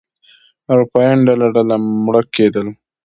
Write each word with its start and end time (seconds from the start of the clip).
اروپایان 0.71 1.17
ډله 1.27 1.47
ډله 1.55 1.75
مړه 2.05 2.21
کېدل. 2.35 2.67